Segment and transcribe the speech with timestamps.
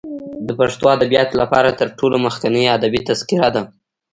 [0.47, 3.63] د پښتو ادبیاتو لپاره تر ټولو مخکنۍ ادبي تذکره ده.